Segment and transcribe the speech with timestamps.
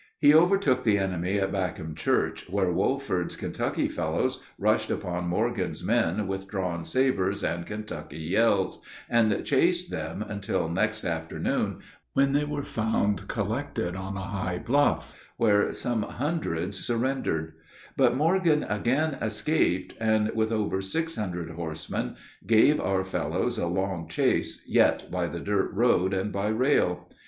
[0.17, 6.25] He overtook the enemy at Backum Church, where Wolford's Kentucky fellows rushed upon Morgan's men
[6.25, 11.81] with drawn sabers and Kentucky yells, and chased them until next afternoon,
[12.13, 17.53] when they were found collected on a high bluff, where some hundreds surrendered;
[17.95, 22.15] but Morgan again escaped, and with over six hundred horsemen
[22.47, 27.07] gave our fellows a long chase yet by the dirt road and by rail.